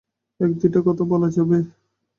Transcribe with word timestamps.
এক 0.39 0.51
দুইটা 0.59 0.79
কথা 0.87 1.03
বলা 1.11 1.29
যাবে? 1.29 1.57